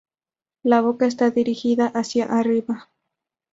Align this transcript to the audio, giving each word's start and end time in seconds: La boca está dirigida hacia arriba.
La 0.63 0.81
boca 0.81 1.05
está 1.05 1.29
dirigida 1.29 1.85
hacia 1.85 2.25
arriba. 2.25 2.89